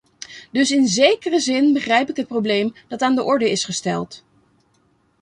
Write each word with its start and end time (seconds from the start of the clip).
Dus 0.51 0.71
in 0.71 0.87
zekere 0.87 1.39
zin 1.39 1.73
begrijp 1.73 2.09
ik 2.09 2.15
het 2.15 2.27
probleem 2.27 2.73
dat 2.87 3.01
aan 3.01 3.15
de 3.15 3.23
orde 3.23 3.51
is 3.51 3.65
gesteld. 3.65 4.23